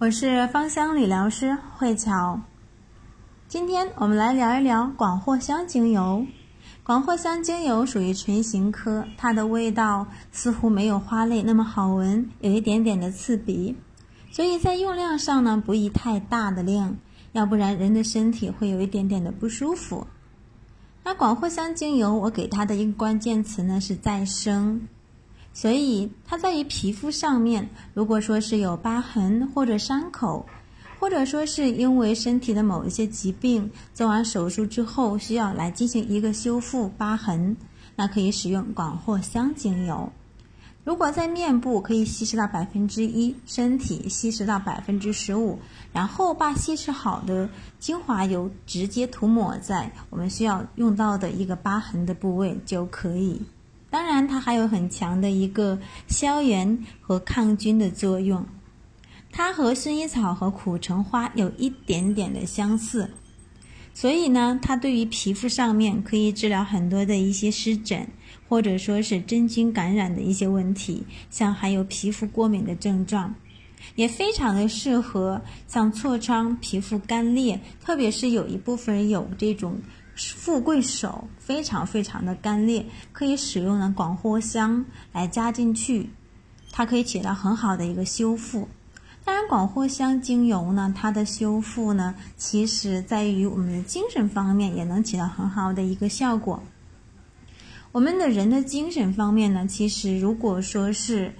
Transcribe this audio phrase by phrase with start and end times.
[0.00, 2.40] 我是芳香理疗师慧乔，
[3.48, 6.24] 今天我们来聊一聊广藿香精油。
[6.84, 13.74] 广藿香精油属于唇形科，它的味道似乎没有花类那么好闻，有一点点的刺鼻，
[14.30, 16.96] 所以在用量上呢，不宜太大的量，
[17.32, 20.06] 要不然人的身体会有一点点的不舒服。
[21.02, 24.86] 那广藿香精油，我给它的一个关键词呢是再生。
[25.60, 30.46] 所以它在于皮肤上面，如果说是有疤痕或者伤口，
[31.00, 37.56] 或者说是因为身体的某一些疾病做完手术之后需要来进行一个修复疤痕，
[37.96, 40.08] 那可以使用广藿香精油。
[40.84, 45.58] 如果在面部可以稀释到百分之一，身体稀释到百分之十五，
[45.92, 47.50] 然后把稀释好的
[47.80, 53.42] 精华油直接涂抹在我们需要用到的一个疤痕的部位就可以。
[53.90, 55.78] 当然，它还有很强的一个
[56.08, 58.44] 消炎和抗菌的作用。
[59.30, 63.10] 它和薰衣草和苦橙花有一点点的相似，
[63.94, 68.06] 所以呢，它对于皮肤上面可以治疗很多的一些湿疹，
[68.48, 73.34] 或者说是真菌感染的一些问题，像还有皮肤过敏的症状，
[73.96, 79.78] 也非常的适合像痤疮、皮肤干裂，特别是有一部分人有这种。
[80.36, 86.10] 富贵手非常非常的干裂，可以使用呢广藿香来加进去，
[86.72, 88.68] 它可以起到很好的一个修复。
[89.24, 96.62] 当然，广藿香精油呢，它的修复呢，其实在于我们的精神方面也能起到很好的一个效果。
[97.92, 101.32] 我们的人的精神方面呢，其实如果说是，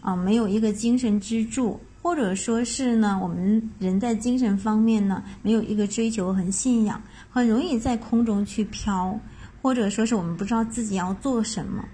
[0.00, 1.80] 啊，没有一个精神支柱。
[2.06, 9.18] 或者说是呢，我们人在精神方面呢，没有一个追求和信仰，很容易在空中去飘，
[9.60, 11.84] 或者说是我们不知道自己要做什么。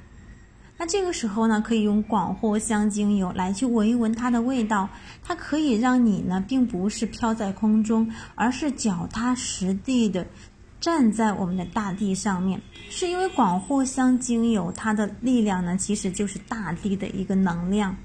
[0.77, 4.87] 那这个时候呢，可以用广藿香精油来去闻一闻它的味道，
[5.25, 10.27] 它可以让你呢，并不是飘在空中，而是脚踏实地的
[10.79, 12.61] 站在我们的大地上面。
[12.91, 17.97] 是因为广藿香精油它的力量呢，其实就是大地的一个能量。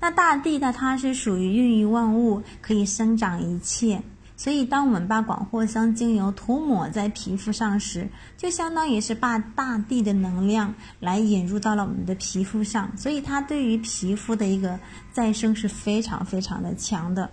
[0.00, 0.72] 那大地呢？
[0.72, 4.00] 它是属于孕育万物，可以生长一切。
[4.36, 12.96] 所以，当我们把广藿香精油涂抹在皮肤上时，就相当于是把大地的能量来引入到了我们的皮肤上。
[12.96, 14.78] 所以，它对于皮肤的一个
[15.12, 17.28] 再生是非常非常的强的。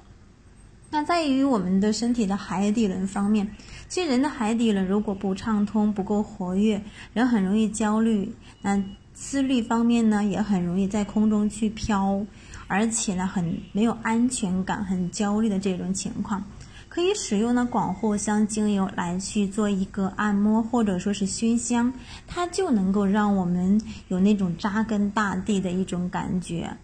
[0.90, 3.48] 那在于我们的身体的海底轮方面，
[3.88, 6.82] 其实人的海底轮如果不畅通、不够活跃，
[7.14, 8.34] 人很容易焦虑。
[8.64, 8.84] 那
[9.14, 12.26] 思虑方面呢，也很容易在空中去飘。
[12.68, 16.44] 而且呢，很没有安全感，很焦虑的这种情况，
[16.90, 21.94] 可以使用呢广藿香精油来去做一个按摩，或者说是熏香，
[22.26, 26.76] 它就能够让我们有那种扎根大地的一种感觉，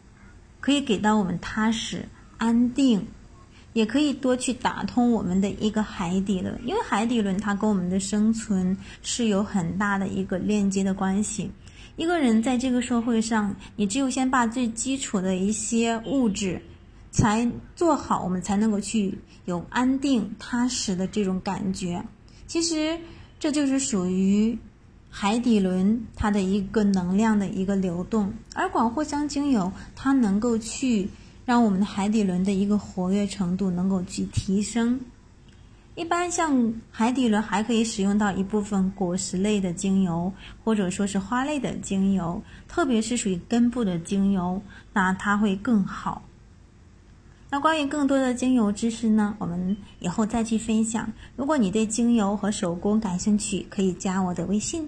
[0.60, 3.08] 可以给到我们踏实安定，
[3.74, 11.50] 也可以多去打通我们的一个海底轮，因为海底轮它跟我们的生存是有很大的一个链接的关系。
[12.02, 16.60] 一个人在这个社会上，你只有先把最基础的一些物质
[17.12, 22.04] 才做好，我们才能够去有安定踏实的这种感觉。
[22.48, 22.98] 其实
[23.40, 24.58] 这就是属于
[25.12, 31.08] 海底轮它的一个能量的一个流动，而广藿香精油它能够去
[31.46, 35.00] 让我们的海底轮的一个活跃程度能够去提升。
[35.96, 40.32] 一般像海底轮还可以使用到一部分果实类的精油，
[40.64, 44.62] 或者说是花类的精油，特别是属于根部的精油，
[44.94, 46.22] 那它会更好。
[47.50, 51.12] 那关于更多的精油知识呢，我们以后再去分享。
[51.36, 54.88] 如果你对精油和手工感兴趣，可以加我的微信。